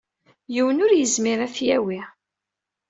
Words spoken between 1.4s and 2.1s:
ad t-yawi.